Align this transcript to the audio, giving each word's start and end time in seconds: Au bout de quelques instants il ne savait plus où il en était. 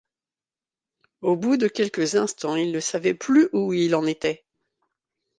Au 1.21 1.35
bout 1.35 1.57
de 1.57 1.67
quelques 1.67 2.15
instants 2.15 2.55
il 2.55 2.71
ne 2.71 2.79
savait 2.79 3.13
plus 3.13 3.49
où 3.53 3.71
il 3.71 3.93
en 3.93 4.07
était. 4.07 4.43